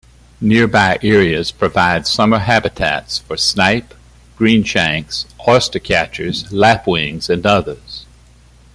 Nearby 0.41 0.97
areas 1.03 1.51
provide 1.51 2.07
summer 2.07 2.39
habitats 2.39 3.19
for 3.19 3.37
snipe, 3.37 3.93
greenshanks, 4.35 5.27
oystercatchers, 5.41 6.51
lapwings 6.51 7.29
and 7.29 7.45
others. 7.45 8.07